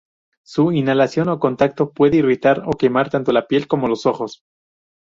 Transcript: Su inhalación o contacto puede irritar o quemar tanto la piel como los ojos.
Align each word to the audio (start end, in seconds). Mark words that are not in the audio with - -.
Su 0.43 0.71
inhalación 0.71 1.29
o 1.29 1.39
contacto 1.39 1.91
puede 1.91 2.17
irritar 2.17 2.63
o 2.65 2.71
quemar 2.71 3.11
tanto 3.11 3.31
la 3.31 3.45
piel 3.45 3.67
como 3.67 3.87
los 3.87 4.07
ojos. 4.07 4.41